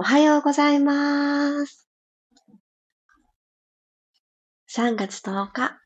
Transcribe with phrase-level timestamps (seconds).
[0.00, 1.88] おはようございます。
[4.72, 5.80] 3月10日、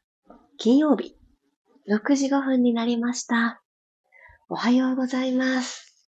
[0.58, 1.16] 金曜日、
[1.88, 3.62] 6時5分になりました。
[4.50, 6.06] おはようございます。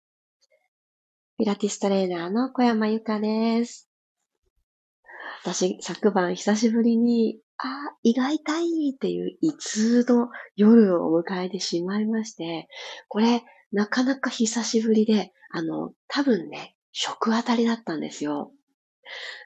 [1.40, 3.90] ピラティストレーナーの小山由かです。
[5.44, 12.68] 私、昨晩久しぶりに、あ、胃が痛いっていう胃痛の夜を迎えてしまいまして、
[13.08, 18.52] これ、なかなか久しぶりで、あの、多分ね、食当たりだったんですよ。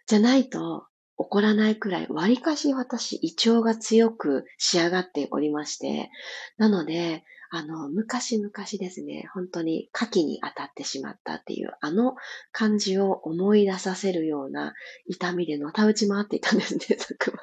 [0.08, 0.86] じゃないと
[1.18, 6.10] 起こらないくらい、割かし私、胃腸が強く仕上がっておりまして、
[6.58, 12.16] なので、あの、昔々ですね、本当に牡蠣に当たってしまったっていう、あの
[12.54, 14.74] 感じを思い出させるような
[15.06, 17.40] 痛みでのたうち回っていたんですね、 昨晩。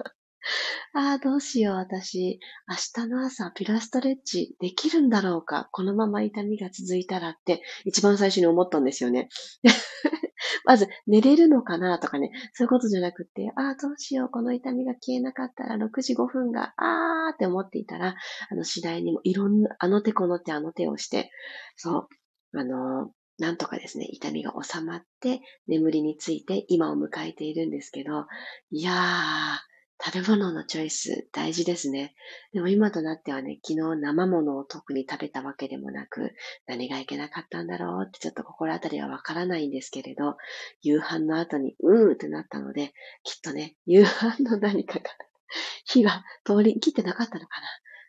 [0.95, 2.41] ああ、どうしよう、私。
[2.69, 5.69] 明日の朝、ピラストレッチできるんだろうか？
[5.73, 9.29] このまま痛みが続いたらって、一番最初に思ったんですよね。
[10.65, 18.15] まず、寝れるのかなとかね、そういうことじゃなくて、ああ、どうしよう、この痛みが消えなかったら6時5分が、あーって思っていたら、
[18.51, 21.31] あの、次第にもいろんな、あの手この手、あの手をして、
[21.77, 22.09] そ
[22.55, 28.27] う、あのなんとかですね、痛みが収まって、眠りについて今を迎えているんですけど、
[28.71, 29.68] いやー、
[30.05, 32.15] 食べ物のチョイス大事ですね。
[32.53, 36.35] でも今となってはね、昨日生物を特に食べたわけでもなく、
[36.67, 40.37] 何がいけなかったんだろうってちょっと心当たりはわからないんですけれど、
[40.83, 42.93] 夕飯の後にうーってなったので、
[43.25, 45.05] きっとね、夕飯の何かが
[45.85, 47.61] 火が通り切ってなかったのか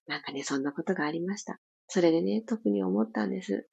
[0.08, 0.16] な。
[0.16, 1.60] なんかね、そんなことがありました。
[1.88, 3.68] それでね、特に思ったんです。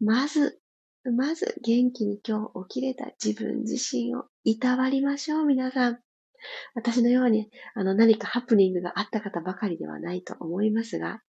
[0.00, 0.60] まず、
[1.04, 6.05] まず元気に今日起きれた自分自身をいたわりましょう、皆さん。
[6.74, 11.22] 私のように、あの、何かハプニングがあった方ばかりではないと思いますが、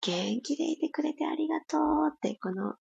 [0.00, 2.74] 元気でいてくれてありがとうって、この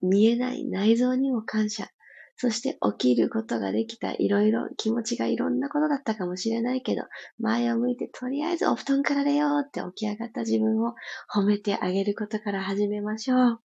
[0.00, 1.88] 見えない内臓にも感謝。
[2.36, 7.02] そして起きることができたいろいろ気持ちがいろんなことだったかもしれないけど、
[7.38, 10.94] 前を向いてとりあえずお布団から出ようって起き上がった自分を
[11.32, 13.60] 褒めてあげることから始めましょう。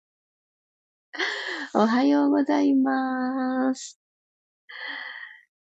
[1.74, 4.00] おはようございます。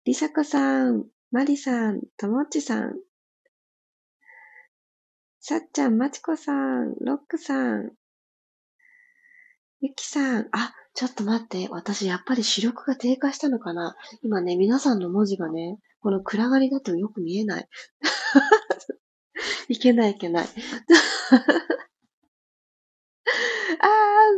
[0.04, 2.98] りさこさん、まりさん、ともっちさん、
[5.38, 7.92] さっちゃん、まちこさん、ロックさん、
[9.80, 13.94] ゆきさん、あ、ちょっと待って、私やっぱり視力が低下したのかな。
[14.22, 17.68] 今ね、皆さんの文字がね、この暗がりだとよく見えない。
[19.68, 20.48] いけないいけない。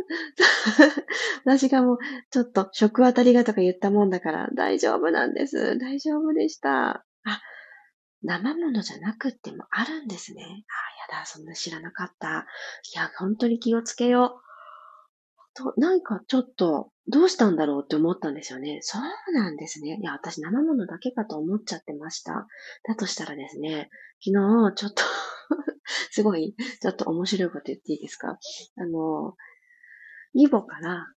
[1.45, 1.97] 私がもう、
[2.31, 5.77] ちょっと食当たりがとか言ったもんだから、大丈夫なんです。
[5.77, 7.05] 大丈夫でした。
[7.23, 7.41] あ、
[8.23, 10.43] 生物じゃなくってもあるんですね。
[10.43, 12.47] あやだ、そんな知らなかった。
[12.95, 14.45] いや、本当に気をつけよう。
[15.55, 18.79] と、なんかちょっと、どうしたんだろうって思ったんですよね。
[18.81, 19.97] そうなんですね。
[20.01, 22.47] いや、私生物だけかと思っちゃってました。
[22.87, 23.89] だとしたらですね、
[24.23, 24.31] 昨
[24.71, 25.03] 日、ちょっと
[26.11, 28.37] すごい、ちょっと面白いこと言っていいですか？
[28.77, 29.35] あの、
[30.35, 31.07] 義母から、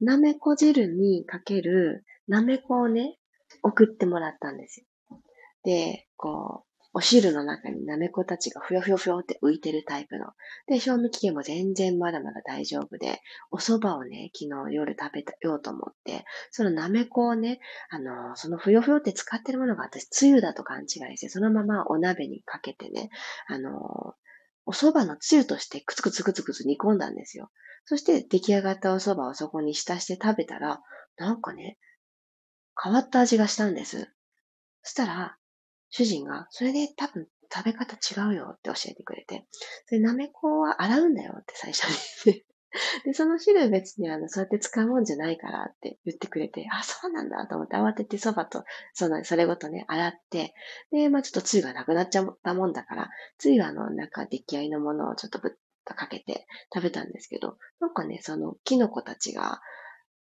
[0.00, 3.18] なめこ汁にかけるなめこをね、
[3.62, 5.20] 送ってもらったんですよ。
[5.64, 10.26] で、こう、お汁の中になめこたちがふよふよふよって浮いてるタイプの。
[10.66, 13.20] で、賞味期限も全然まだまだ大丈夫で、
[13.50, 23.10] お蕎麦をね、昨日夜食べようと思って、そのなめこをね、あの、そのふよふよって使ってるものが私、つゆだと勘違いして、そのままお鍋にかけてね、
[23.46, 24.14] あの、
[24.68, 27.50] お蕎麦のつゆとしてくつくつくつくつ煮込んだんですよ。
[27.86, 30.82] そして出来上がったお蕎麦をそこに浸して食べたら、
[31.16, 31.78] なんかね、
[32.80, 34.12] 変わった味がしたんです。
[34.82, 35.38] そしたら、
[35.88, 39.46] 主人が、それで多分食べ方違うよって教えてくれて、
[39.86, 41.84] それなめこは洗うんだよって最初
[42.26, 42.44] に
[43.04, 50.54] で、その汁別にあの、そうやって使うもんじゃないからって言ってくれて、あ、そうなんだと思って慌ててそばと、その、それごとね、洗って、
[50.90, 55.52] で、まあちょっとつゆがなくなっちゃったもんだから、つゆはあの、なんか出来合いのものをちょっとぶっ
[55.84, 59.60] とかけて食べたんですけど、なんかね、その、キノコたちが、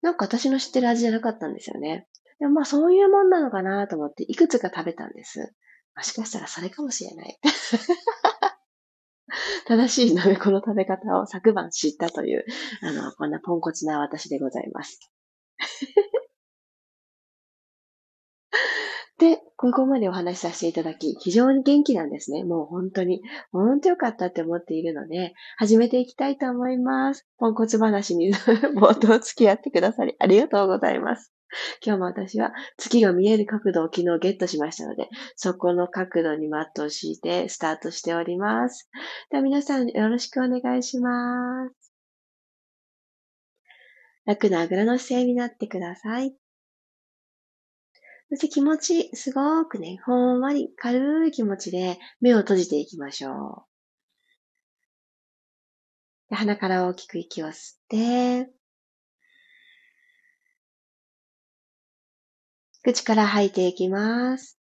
[0.03, 2.07] なんか私の知ってる味じゃなかったんですよね。
[2.39, 5.55] でもまあそういうもんなのかなと思っていくつか食べたんです。
[5.97, 7.39] もしかしたらそれかもしれない。
[9.67, 12.45] 正しいなめこの食べ方を昨晩知ったという、
[12.83, 15.01] あの、こんなポンコツな私でございます。
[19.19, 22.45] で、ここまでお話しさせていただき、非常に元気なんですね。
[22.45, 27.27] もう本当に、本当よかったって思っているので、始めていきたいと思います。
[27.39, 28.35] ポンコツ話に
[28.77, 31.33] 冒頭付き合ってくださりありがとうございます。
[31.85, 38.91] 今日も私は月が見える角度を昨日ゲットしましたので、そこの角度にマットを敷いてスタートしております。
[39.31, 41.93] では皆さんよろしくお願いします。
[44.25, 46.37] 楽なあぐらの姿勢になってください。
[48.29, 53.67] そして気持ち、すごくね、ほんわり軽い気持ちで目を閉じていきましょ
[56.31, 56.35] う。
[56.35, 58.51] 鼻から大きく息を吸って、
[62.87, 64.61] 口から吐いていきます。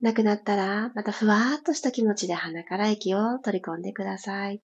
[0.00, 4.62] なくなったら、またふわーっとした気持ちで鼻から息を取り込んでください。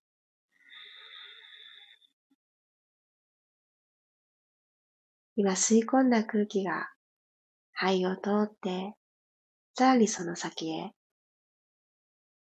[5.35, 6.89] 今吸い込んだ空気が
[7.73, 8.95] 肺を通って
[9.75, 10.91] さらにその先へ、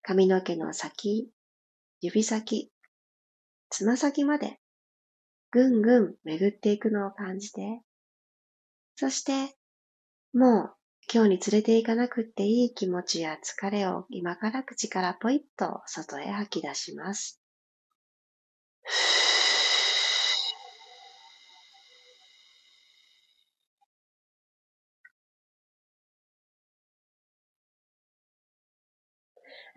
[0.01, 1.29] 髪の毛の先、
[2.01, 2.71] 指先、
[3.69, 4.59] つま先まで
[5.51, 7.81] ぐんぐん巡っていくのを感じて、
[8.95, 9.55] そして、
[10.33, 10.75] もう
[11.13, 17.41] 今日に連れて行かなくっていい気持ちや疲れを今から口からポイッと外へ吐き出します。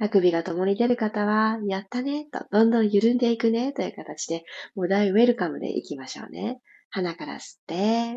[0.00, 4.44] あくびが共に出る方は、やったね、と、どんどん緩んでいくね、という形で、
[4.76, 6.60] もう大ウェルカムでいきましょうね。
[6.90, 8.16] 鼻から吸って、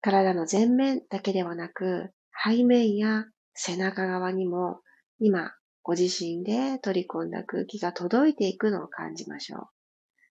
[0.00, 2.12] 体の前面だけではなく、
[2.44, 4.80] 背面や背中側にも、
[5.18, 5.52] 今、
[5.82, 9.68] ご自身で取り込んだ空気が届いていくのを感じましょう。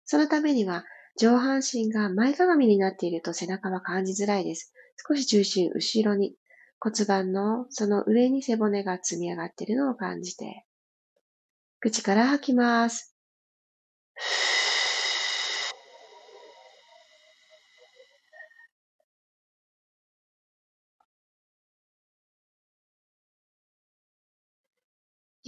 [0.05, 0.85] そのためには、
[1.17, 4.73] 上半身が前かがみになっていると背中は感じづらいです。
[5.07, 6.35] 少し重心後ろに
[6.79, 10.65] 骨盤のその上に背骨が積み上がっているのを感じて、
[11.79, 13.15] 口から吐きます。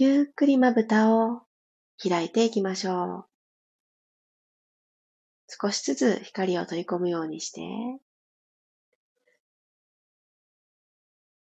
[0.00, 1.42] ゆっくりまぶたを
[2.00, 3.28] 開いていきましょう。
[5.48, 7.62] 少しずつ光を取り込むようにして、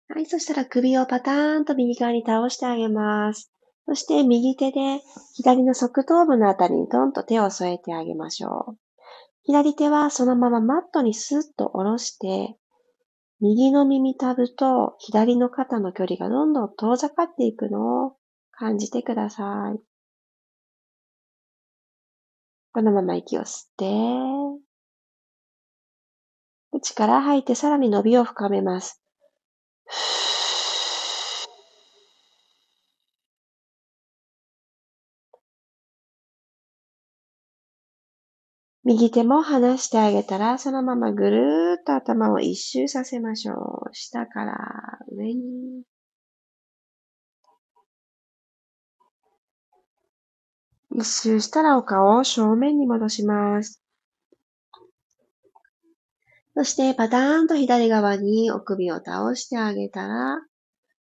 [0.08, 3.52] はい、そしたら首をパターンと右側に倒してあげます。
[3.88, 5.02] そして右手で
[5.34, 8.78] 左の側頭部のあたりにトンと手を添えてあげましょう。
[9.44, 12.56] 左手はそのままマットにスッと下ろして、
[13.42, 18.16] 右の耳たぶと左の肩の距離がどんどん遠ざかっていくのを
[18.52, 19.80] 感じてください。
[22.74, 23.86] このまま息を吸って、
[26.72, 29.05] 口から吐いてさらに伸びを深めます。
[38.88, 43.90] 右手も離してあげたら、そのままぐるーっと頭を一周させましょう。
[43.94, 44.56] 下から
[45.12, 45.82] 上に。
[50.92, 53.85] 一周したらお顔を正面に戻します。
[56.58, 60.40] そしてパターンと左側にお首を倒してあげたら、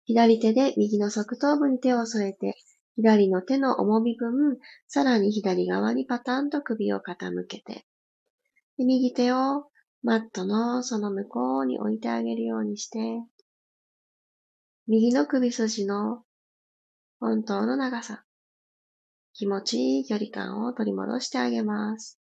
[0.03, 2.55] 左手で右の側頭部に手を添えて、
[2.97, 4.57] 左の手の重み分、
[4.88, 7.85] さらに左側にパターンと首を傾けて、
[8.77, 9.69] 右手を
[10.03, 13.00] マットのその向こうに置いてあげるようにして、
[14.86, 16.24] 右の首筋の
[17.22, 18.25] 本当の長さ、
[19.31, 22.19] 気持ちいい距離感を取り戻してあげます。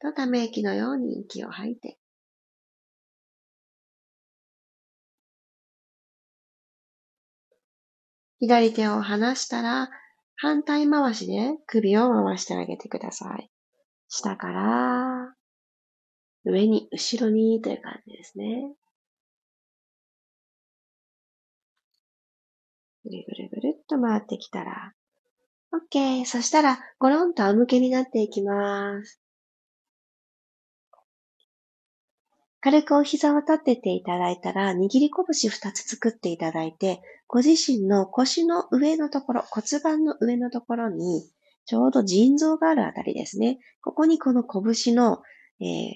[0.00, 1.98] とため息のように息を吐いて。
[8.40, 9.90] 左手を離したら、
[10.36, 13.50] 反対回しで首を回してあげてください。
[14.08, 15.34] 下から、
[16.44, 18.74] 上に、後ろにという感じですね。
[23.04, 24.92] ぐるぐるぐるっと回ってきたら、
[25.72, 26.24] OK。
[26.24, 29.20] そしたら、ゴロンと仰向けになっていきます。
[32.60, 41.30] 軽くお膝を立てていただいたら、握り拳二つ作っていただいて、ご自身の腰の上のところ、骨盤の上のところに、
[41.66, 43.58] ちょうど腎臓があるあたりですね。
[43.82, 45.22] ここにこの拳の、
[45.60, 45.92] えー、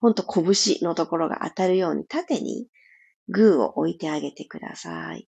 [0.00, 2.66] ほんと拳のところが当たるように縦に
[3.28, 5.28] グーを置いてあげてください。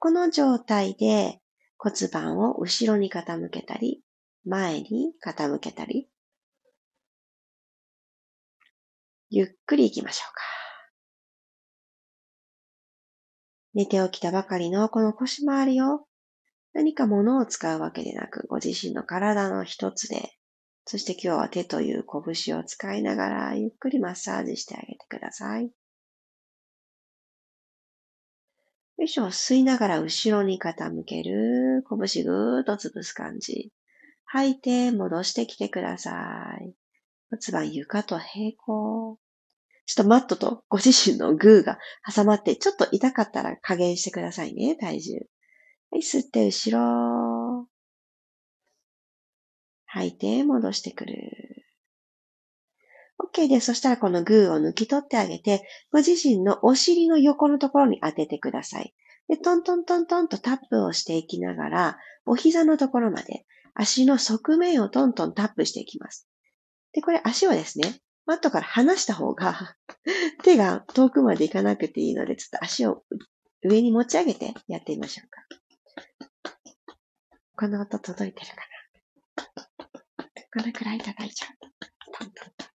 [0.00, 1.40] この状態で、
[1.84, 4.02] 骨盤を後ろに傾けたり、
[4.46, 6.08] 前に傾けたり、
[9.28, 10.40] ゆっくり行きましょうか。
[13.74, 16.06] 寝て起きたばかりのこの腰回りを
[16.72, 20.38] 何か物を使うわけでなく、ご自身の体の一つで、
[20.86, 22.02] そして今日は手という
[22.34, 25.70] 拳を使いながら、ゆっくりマッサージしてあげてください。
[28.96, 31.84] よいしょ、吸いながら後ろに傾ける。
[31.88, 33.72] 拳ぐーっと潰す感じ。
[34.24, 36.12] 吐いて戻してきてくださ
[36.60, 36.74] い。
[37.30, 39.18] 骨盤床と平行。
[39.86, 45.14] ちょっとマットとご自身のグーが挟まって、ちょっと痛かったら加減してくださいね、体重。
[45.90, 47.68] はい、吸って後ろ。
[49.86, 51.63] 吐いて戻してくる。
[53.32, 53.66] OK です。
[53.66, 58.94] そしたらこのグーを抜き取ってあげて、ご自身のお尻の横のところに当ててください。
[59.28, 66.28] で、トントントントンとタップをしていきながら、お膝のところまで足の側面をトントンタップしていきます。
[66.92, 69.76] で、これ足をですね、マットから離した方が
[70.42, 73.04] 手が遠くまで行かなくていいので、ちょっと足を
[73.62, 75.42] 上に持ち上げてやってみましょうか。
[77.56, 78.64] この音届いてるかな？
[80.56, 81.56] これくらい叩いちゃう。
[82.18, 82.73] トントントン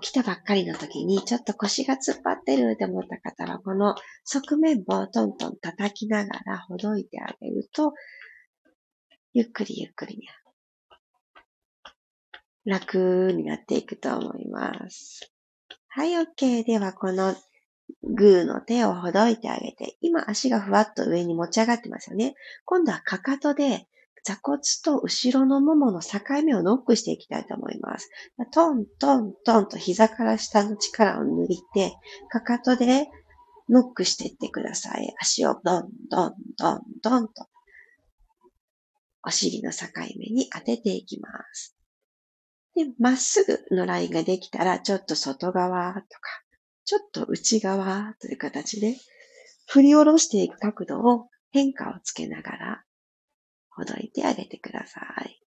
[0.00, 7.94] 起きたばっかりの時にちょっと腰が突っ張ってるって思った方は、この側面をトントン叩きながらほどいてあげると、
[9.32, 10.28] ゆっくりゆっくり
[12.64, 15.32] 楽になっていくと思います。
[15.88, 16.64] はい、OK。
[16.64, 17.34] では、この
[18.02, 22.34] グーの手をほどいてあげて、今足がふわっと上に持ち上がってますよね。
[22.64, 23.86] 今度はかかとで
[24.24, 28.08] 座骨と後ろのももの境目をノックしていきたいと思います。
[28.52, 31.92] トントントンと膝から下の力を抜いて、
[32.30, 33.08] かかとで
[33.68, 35.14] ノックしていってください。
[35.20, 37.46] 足をドンドンドンドンと、
[39.22, 39.86] お尻の境
[40.18, 41.76] 目に当てていきます。
[42.74, 46.06] で、まっすぐのラインができたら、ちょっと外側とか、
[46.86, 48.96] ちょっと内側という形で、
[49.66, 52.83] 振り下ろしていく角度を変化をつけながら、
[53.76, 55.40] ほどいてあげてください。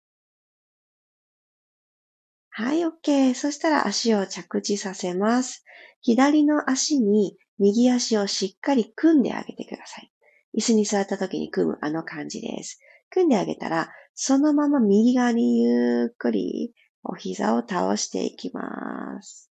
[2.51, 3.35] はい、OK。
[3.35, 5.65] そしたら足を着地させます。
[6.01, 10.11] 左の足に右足をしっかり組んであげてください。
[10.57, 12.81] 椅子に座った時に組むあの感じです。
[13.11, 16.73] 組んであげたら、そのまま右側にゆっくり
[17.05, 19.51] お膝を倒していきます。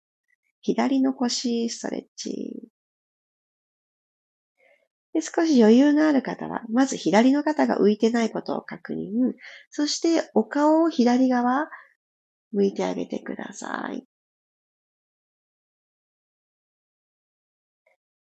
[0.63, 2.69] 左の腰ストレッチ。
[5.15, 9.35] で少し余裕のある方は、まず左の肩が浮いてないことを確認。
[9.71, 11.69] そしてお顔を左側
[12.53, 14.05] 向いてあげてください。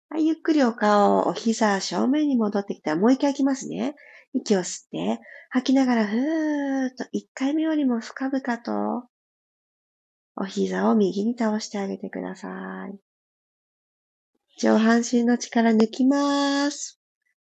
[0.09, 3.95] はい、ゆっくりお顔をお膝正面に戻ってきたらもう一回行きますね。
[4.33, 9.09] 息を吸って、吐きながらふーっと一回目よりも深々と
[10.35, 13.04] お膝を右に倒してあげてください。
[14.57, 16.97] 上半身の力抜きます。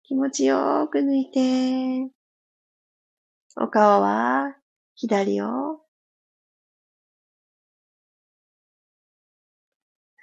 [0.02, 2.12] 気持ちよく抜いて。
[3.56, 4.56] お顔は
[4.96, 5.46] 左を。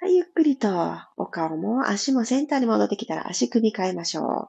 [0.00, 0.68] はい、ゆっくりと
[1.16, 4.48] お顔も足もセンターに戻ってきたら足組み替えましょう。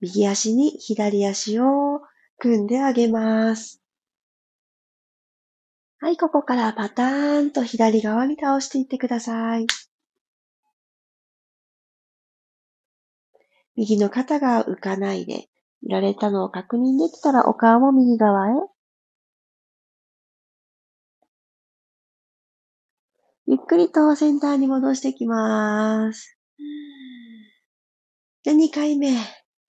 [0.00, 2.00] 右足に左足を
[2.38, 3.82] 組んであげます。
[6.00, 9.66] はい、ここからパターンと左側に倒していってください。
[13.76, 15.48] 右の肩が浮かないで、
[15.82, 18.52] 揺られたのを確認できたらお顔も右側へ。
[23.46, 26.38] ゆっくりとセンターに戻してきます。
[28.44, 29.16] で、2回目。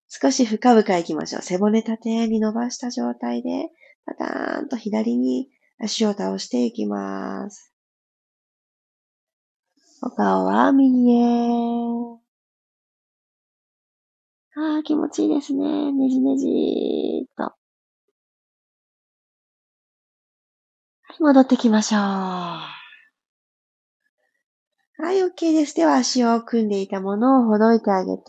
[0.08, 1.42] 少し深々行きましょう。
[1.42, 3.70] 背骨縦に伸ばした状態で、
[4.06, 7.74] パターンと左に足を倒していきます。
[10.02, 11.83] お顔は右へ。
[14.56, 15.92] ああ、気持ちいいですね。
[15.92, 17.44] ねじねじーっと。
[17.44, 17.56] は
[21.20, 22.00] い、戻ってきましょう。
[22.00, 22.70] は
[25.12, 25.76] い、OK です。
[25.76, 28.24] では足を組んでいたものをほどいてあげて、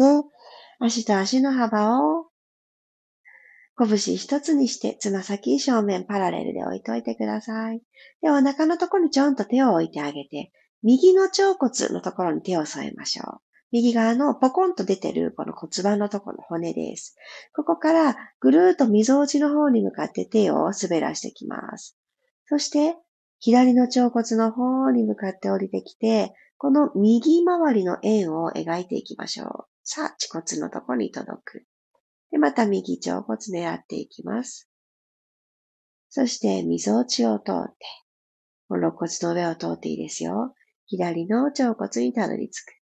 [0.80, 2.30] 足と足の幅を
[3.76, 7.82] 拳一つにして、つま先正面パラレルで置いといてください。
[8.22, 10.50] で、お腹のところにちょんと手を置いてあげて、
[10.82, 13.53] 右の腸骨のところに手を添えましょう。
[13.74, 17.16] 右側のポコンと出てるこの骨盤のところの骨です。
[17.52, 21.98] ここからぐるーっと溝落ちの方に向かって手を滑らしてきます。
[22.46, 22.94] そして、
[23.40, 29.48] 左の腸骨の方に向かって降りてきて、この右回りの円を描いていきましょう。
[29.82, 31.66] さあ、恥骨のところに届く。
[32.30, 34.70] で、また右腸骨狙っていきます。
[36.10, 37.84] そして、溝落ちを通って、
[38.70, 40.54] 肋骨の上を通っていいですよ。
[40.86, 42.83] 左の腸骨にたどり着く。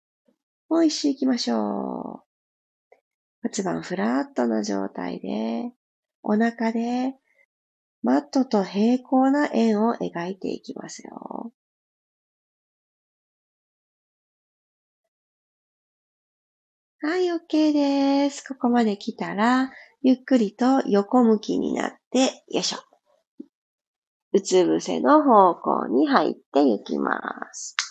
[0.68, 2.28] もう一周行きましょう。
[3.42, 5.72] 骨盤フラットな状態で、
[6.22, 7.14] お腹で
[8.02, 11.52] マットと平行な円を描いていきますよ。
[17.00, 18.42] はい、OK です。
[18.46, 19.70] ここまで来たら、
[20.02, 22.78] ゆっくりと横向きになって、よいしょ。
[24.32, 27.20] うつ伏せの方向に入っていきま
[27.52, 27.87] す。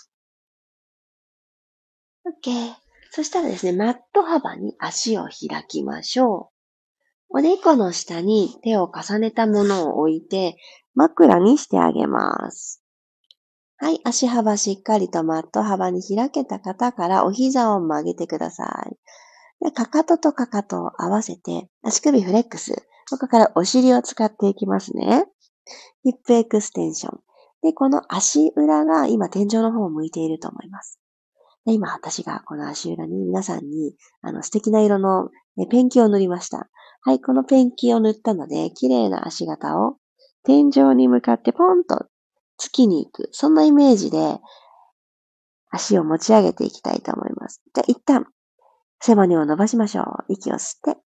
[2.28, 2.74] OK。
[3.12, 6.52] そしたらですね、マット幅に足を開きましょ
[7.32, 7.40] う。
[7.40, 10.58] おでこの下に手を重ねたものを置いて、
[10.96, 12.84] 枕にしてあげます。
[13.78, 18.66] はい、足幅しっかりとマット幅に開けた方からお膝を曲げてくださ
[19.62, 19.66] い。
[19.66, 22.88] でかかととかかとを合わせて、足首フレックス。
[23.10, 25.26] ここからお尻を使っていきますね。
[26.04, 27.20] ヒップエクステンション。
[27.62, 31.00] で、この足裏が今天井の方を向いていると思います。
[31.68, 35.30] で今私がこの足裏に皆さんにあの素敵な色の
[35.70, 36.70] ペンキを塗りました。
[37.02, 39.98] はい、このペンキを塗ったので、綺麗な足型を
[40.46, 42.06] 天井に向かってポンと
[42.58, 43.28] 突きに行く。
[43.34, 44.40] そんなイメージで
[45.70, 47.62] 足を持ち上げていきたいと思います。
[47.74, 48.28] じゃ一旦
[49.02, 50.06] 背骨を伸ばしましょう。
[50.30, 51.02] 息を吸って。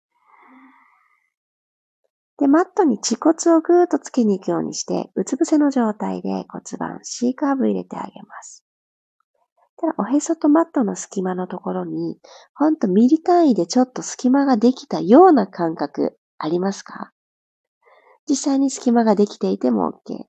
[2.40, 8.67] で、マットに恥骨をぐーっとつけに行くようにして、うつ伏せの状態で骨盤 C カーブ入れてあげます。
[9.80, 12.20] ただ、おへそとマットの隙間のところに、
[12.56, 17.12] ほんとミリ単位でちょっと隙間ができたような感覚ありますか？
[18.28, 20.26] 実際に隙間ができていても OK。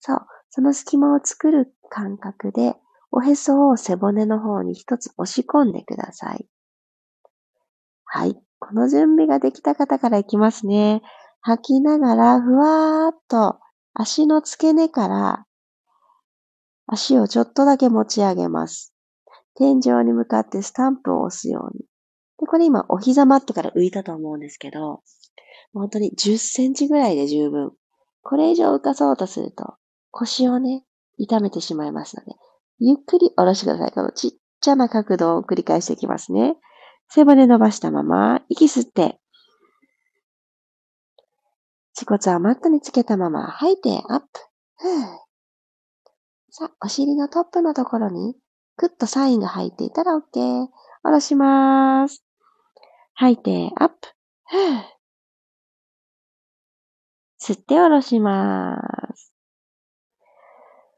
[0.00, 0.26] そう。
[0.50, 2.74] その隙間を作る感覚で、
[3.10, 6.46] おへそを背骨の方に一つ押し込んでください。
[8.04, 8.40] はい。
[8.58, 11.02] この準備ができた方からいきますね。
[11.42, 13.58] 吐きながら、ふわーっと
[13.94, 15.46] 足の付け根から
[16.88, 18.94] 足をちょっとだけ持ち上げます。
[19.54, 21.84] 天井に向かってスタンプを押すように。
[22.38, 25.02] で、これ今お膝マットから浮いたと思うんですけど、
[25.72, 27.72] 本当に10センチぐらいで十分。
[28.22, 29.74] これ以上浮かそうとすると、
[30.10, 30.84] 腰をね、
[31.18, 32.32] 痛めてしまいますので、
[32.78, 33.92] ゆっくり下ろしてください。
[33.92, 36.56] このちっちゃな角度を繰り返していきますね。
[37.10, 39.18] 背骨伸ばしたまま、息吸って、
[41.94, 44.26] 恥骨はマットにつけたまま吐いてアップ。
[46.50, 48.34] さあ、お尻のトップのところに、
[48.76, 50.68] クッとサインが入っていたら OK。
[51.02, 52.24] 下ろします。
[53.14, 54.08] 吐いて、アップ。
[57.38, 58.78] 吸って下ろしま
[59.14, 59.34] す。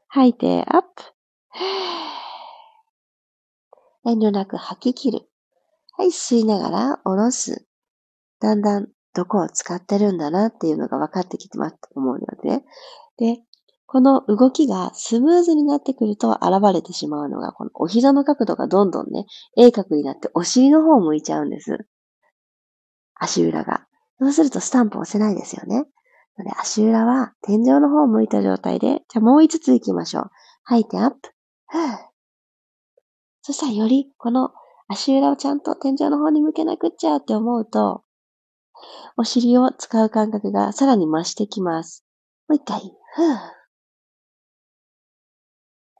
[0.07, 1.03] 吐いて、アップ。
[4.09, 5.29] 遠慮なく吐き切る。
[5.97, 7.67] はい、吸いながら下ろす。
[8.39, 12.63] だんだんどこを使ってるんだなっていうのが分かってきてます思うので、
[13.17, 13.43] で、
[13.91, 19.25] この動きがスムーズになってくると現れてしまうのが、このお膝の角度がどんどんね、
[19.57, 21.77] 鋭角になってお尻の方を向いちゃうんです。
[23.15, 23.85] 足裏が。
[24.17, 25.83] そうするとスタンプ押せないですよね。
[26.37, 30.31] ので足裏は天井の方を向いた状態で、じゃあもう5つ行きましょう。
[30.63, 31.17] 吐いてアップ。
[33.41, 34.51] そしたらよりこの
[34.87, 38.05] 足裏をちゃんと天井の方に向けなくっちゃって思うと、
[39.17, 42.05] お尻を使う感覚がさらに増してきます。
[42.47, 42.79] もう一回。
[43.15, 43.60] ふぅ。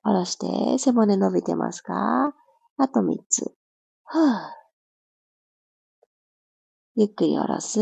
[0.03, 2.33] 下ろして、背骨伸びてますか？
[2.77, 3.53] あと3つ。
[4.05, 4.39] ふぅ。
[6.95, 7.79] ゆっくり下ろす。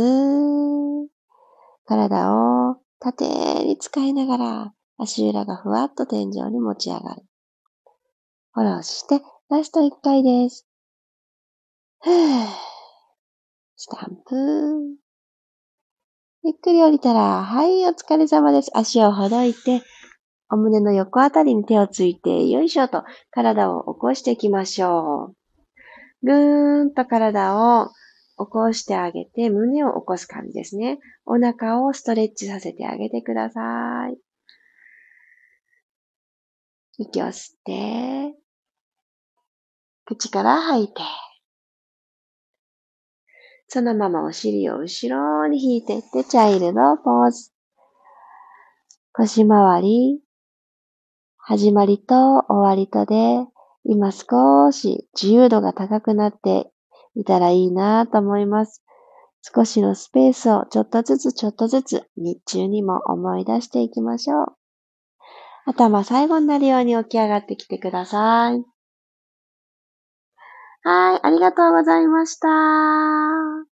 [1.86, 7.24] 体を縦に使いながら、足裏がふわっと天井に持ち上がる。
[8.54, 10.68] 下ろして、ラスト1回です。
[12.02, 12.46] ふぅ。
[13.78, 14.36] スタンプ。
[16.44, 18.72] ゆっくり降りたら、はい、お疲れ様です。
[18.74, 19.82] 足をほどいて、
[20.52, 25.36] お胸の横あたりに手をついて、よいしょと体を起こしていきましょう。
[26.24, 27.90] ぐーんと体を
[28.38, 31.00] 起こしてあげて、胸を起こす感じですね。
[31.26, 34.18] お腹をストレッチさせてあげてください。
[36.98, 38.36] 息を吸って、
[40.06, 41.02] 口から吐いて、
[43.68, 47.52] そのままお尻を後ろに引いていって、チャイルドポーズ。
[49.14, 50.22] 腰回り、
[51.50, 53.44] 始まりと終わりとで、
[53.84, 56.70] 今少し自由度が高くなって
[57.16, 58.84] いたらいいなと思います。
[59.42, 64.46] 少しのスペースをちょっとずつちょっとずつ日中にも思い出していきましょう。
[65.66, 68.64] 頭最後になるように起き上がってきてください。
[70.84, 73.69] はい、ありがとうございました。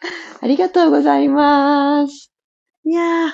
[0.40, 2.32] ありがとうございます。
[2.84, 3.30] いやー、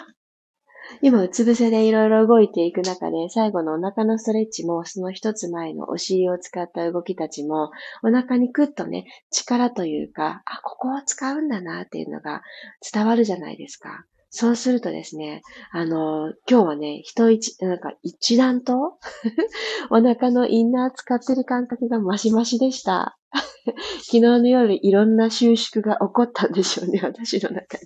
[1.03, 7.71] 今、うつ伏せでいろいろ動いていく中で、最後のお腹のストレッチも、その一つ前のお尻を使った動きたちも、
[8.03, 12.43] お腹にクッとね、力というか、あ、ここを使うんだなっていうのが
[12.93, 14.05] 伝わるじゃないですか。
[14.31, 18.99] そうするとですね、あの、今日はね、人一、なんか一段と
[19.91, 23.19] お腹のインナー使ってる感覚がマシマシでした。
[24.03, 27.77] 昨日の夜いろんな収縮が起こったんでしょうね、私の中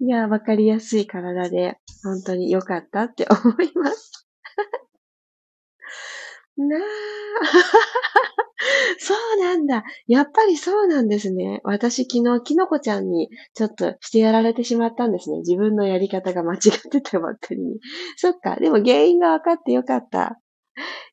[0.00, 0.06] に。
[0.06, 4.26] いや、わかりやすい体で、本当に良かったって思います。
[6.58, 6.80] なあ。
[8.98, 9.84] そうなんだ。
[10.06, 11.60] やっぱりそうなんですね。
[11.64, 15.38] 私昨日、きのこちゃんにちょっとしてやられてしまったんですね。
[15.38, 17.78] 自分のやり方が間違ってたばっかりに。
[18.16, 18.56] そっか。
[18.56, 20.40] でも原因が分かってよかった。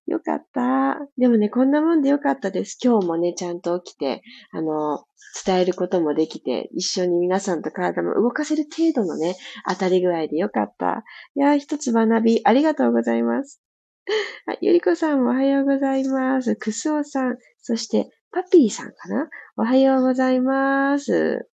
[0.07, 0.99] よかった。
[1.17, 2.77] でもね、こんなもんでよかったです。
[2.83, 5.03] 今日もね、ちゃんと起きて、あの、
[5.45, 9.35] 伝えることもできて、一緒に皆さんと体も動かせる程度のね、
[9.67, 11.03] 当たり具合でよかった。
[11.35, 13.64] いや一つ学び、ありがとうございます。
[14.45, 16.55] はい、ゆりこさんおはようございます。
[16.55, 19.29] くすおさん、そしてパピーさんかな？
[19.57, 21.49] おはようございます。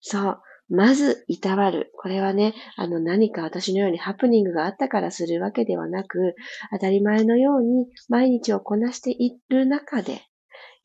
[0.00, 0.40] そう。
[0.70, 1.92] まず、いたわる。
[1.96, 6.34] これはね、あの、何か私のようにハプニングがあったからするわけではなく、
[6.72, 10.20] 当たり前のように毎日をこなしている中で、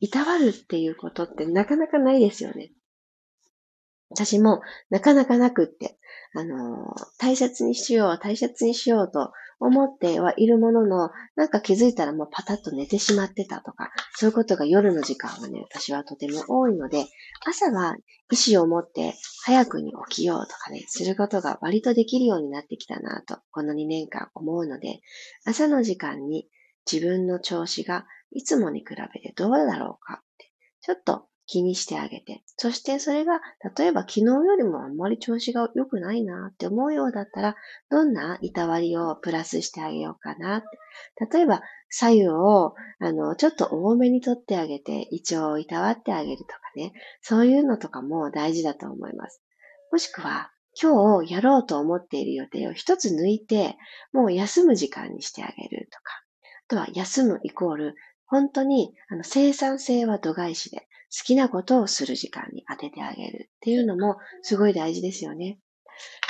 [0.00, 2.70] いたわるっていうことってなかなかないですよね。
[4.14, 5.98] 私もなかなかなくって、
[6.36, 17.06] あの、大切にしよう、大切にしようと思ってはいるものの、なんか気づいたらもうパタッと寝てしまってたとか、そういうことが夜の時間はね、私はとても多いので、
[17.44, 17.96] 朝は
[18.30, 25.00] 意志を持って早くに起きようとかね、することが割とできるようになってきたなと、この2年間思うので、
[25.44, 26.46] 朝の時間に
[26.90, 32.42] 自分の調子がいつもに比べてどうだろうかって、ちょっと気にしてあげて。
[32.56, 33.40] そしてそれが、
[33.76, 37.56] 例えば昨日よりもあんまり調子が良くないなって思うようだったら、
[37.90, 40.62] どんないたわりをプラスしてあげようかな。
[41.30, 46.92] 例えば、左右を、あの、ちょっと多めに取ってあげて、胃腸をいたわってあげるとかね。
[47.20, 49.42] そういうのとかも大事だと思います。
[49.92, 53.76] もしくは、今日やろうと思っている予定を一つ抜いて、
[54.12, 56.24] もう休む時間にしてあげるとか。
[56.66, 57.94] あとは休むイコール、
[58.26, 65.58] 本当にあの生産性は度外視で、好きなことをする時間に当ててあげるっていうのもすごい大事ですよね。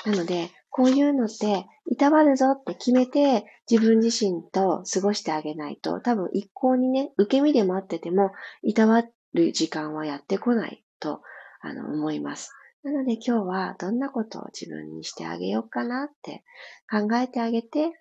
[0.04, 11.22] なので、こういうのって、いたわるぞって決めて、自分自身と過ごしてあげないと、多分一向にね、受け身で待ってても、いたわる時間はやってこないと、
[11.60, 12.52] あの、思います。
[12.82, 16.44] なので今日はどんなことを自分にしてあげようかなって
[16.90, 17.92] 考えてあげて、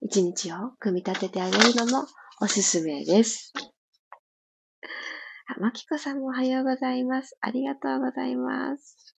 [0.00, 2.06] 一日を組み立ててあげるのも
[2.40, 3.52] おすすめです。
[5.50, 7.36] あ、まきこさんもおはようございます。
[7.40, 9.16] ありがとうございます。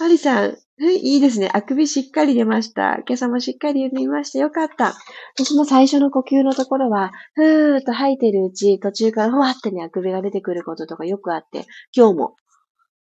[0.00, 1.48] マリさん、いいですね。
[1.54, 2.96] あくびしっかり出ました。
[3.06, 4.40] 今朝もしっかり読みました。
[4.40, 4.94] よかった。
[5.36, 12.34] 私も最初の呼吸のところは、ふーっと吐いてるうち、途中からふわってね、あくびが出てくることとかよくあって、今日も、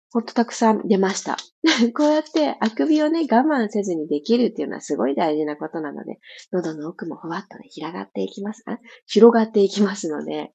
[0.10, 1.38] ほんとたくさん出ました。
[1.95, 6.17] こうやってあくびをね、我慢せずにできるっていうのはすごい大事なことなので、
[6.51, 8.63] 喉の奥もふわっとね、広がっていきます。
[9.06, 10.51] 広がっていきますので、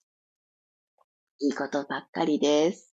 [1.41, 2.95] いいことばっかりです。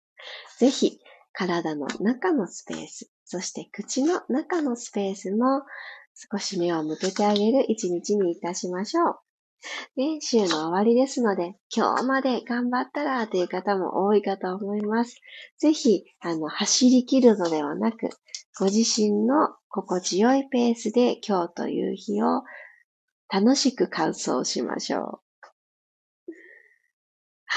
[0.60, 1.00] ぜひ、
[1.34, 5.64] 体の中のスペース、そして口の中のスペースも
[6.16, 9.20] 少し目を向けてあげる一日にいたしましょう。
[9.98, 15.20] ね、週の終わりですので、今日まで頑張ったらという方も多いかと思います。
[15.58, 18.10] ぜひ、あの、走り切るのではなく、
[18.58, 22.44] ご自身の心地よいペースで今日という日を
[23.30, 25.29] 楽しく完走しましょう。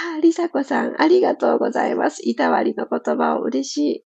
[0.03, 2.29] はあ、りさこさん、ありがとうございます。
[2.29, 4.05] いたわりの言葉を嬉しい。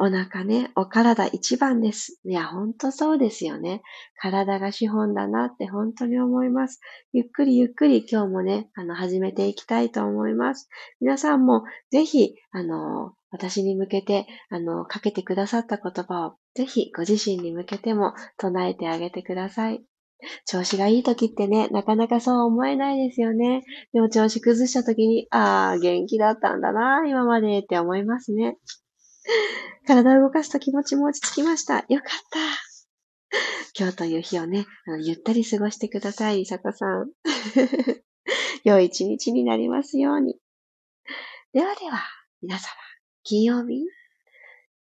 [0.00, 2.18] お腹ね、お体一番です。
[2.24, 3.82] いや、ほんとそうですよね。
[4.16, 6.80] 体が資本だなって本当に思います。
[7.12, 10.68] ゆっくりゆっくり今日もね、あの、始めていきたいと思います。
[11.00, 19.84] 皆さんもぜひ、あの、私に向けて、あの、かけてくださった言葉を、ぜひご自身に向けても唱えてあげてください。
[20.46, 23.64] 調子がいい時ってね、なかなかそう思えないですよね。
[23.92, 28.56] でも調子崩した時に、ああ、元気だったんだな、今までって思いますね。
[29.86, 31.84] 体を動かすと気持ちも落ち着きました。
[31.88, 32.74] よかった。
[33.78, 37.10] 今日という日をね、あのゆったり過ごしてください、いさこさん。
[38.64, 40.38] 良い一日になりますように。
[41.52, 42.02] ではでは、
[42.42, 42.68] 皆様、
[43.22, 43.84] 金曜日、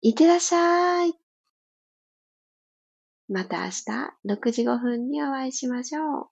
[0.02, 1.21] いってらっしゃい。
[3.32, 3.72] また明日
[4.26, 6.28] 6時5分にお会いしましょう。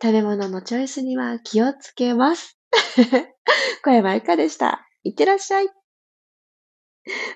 [0.00, 2.56] 食べ物のチョイスには気をつけます。
[3.82, 4.86] 小山ゆかでした。
[5.02, 5.68] いってらっしゃい。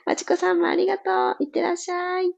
[0.06, 1.36] まちこさんもありがとう。
[1.40, 2.32] いってらっしゃい。